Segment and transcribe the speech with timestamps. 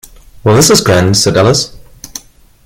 [0.43, 1.77] ‘Well, this is grand!’ said Alice.